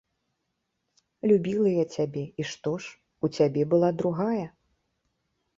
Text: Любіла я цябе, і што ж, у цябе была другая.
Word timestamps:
Любіла 1.31 1.69
я 1.75 1.85
цябе, 1.97 2.23
і 2.45 2.45
што 2.53 2.73
ж, 2.87 2.97
у 3.29 3.31
цябе 3.41 3.61
была 3.75 3.89
другая. 4.01 4.45